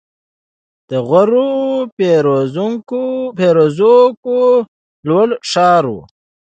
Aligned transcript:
د 0.89 0.91
غور 1.07 1.31
فیروزکوه 3.37 4.49
لوړ 5.07 5.29
ښار 5.49 5.83
و 5.93 5.95